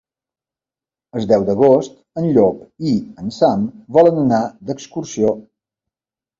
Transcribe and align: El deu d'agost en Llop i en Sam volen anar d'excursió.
El 1.19 1.27
deu 1.31 1.45
d'agost 1.49 2.23
en 2.23 2.31
Llop 2.39 2.65
i 2.93 2.95
en 3.25 3.31
Sam 3.39 3.69
volen 4.01 4.21
anar 4.27 4.43
d'excursió. 4.73 5.39